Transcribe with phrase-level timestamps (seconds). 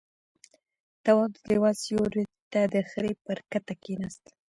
[1.03, 4.23] تواب د دېوال سيوري ته د خرې پر کته کېناست.